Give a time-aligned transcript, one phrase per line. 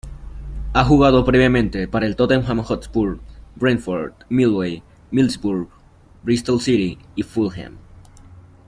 [0.73, 3.19] Ha jugado previamente para el Tottenham Hotspur,
[3.55, 4.81] Brentford, Millwall,
[5.11, 5.69] Middlesbrough,
[6.23, 7.77] Bristol City y Fulham.